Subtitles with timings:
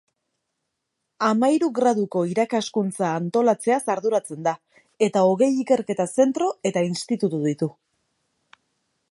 [1.25, 4.55] Hamahiru graduko irakaskuntza antolatzeaz arduratzen da,
[5.09, 7.71] eta hogei ikerketa zentro eta institutu ditu.